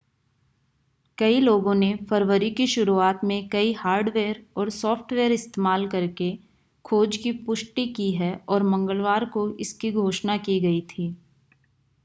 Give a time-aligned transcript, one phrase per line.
[1.17, 6.31] कई लोगों ने फरवरी की शुरुआत में कई हार्डवेयर और सॉफ़्टवेयर इस्तेमाल करके
[6.85, 11.07] खोज की पुष्टि की है और मंगलवार को इसकी घोषणा की गई थी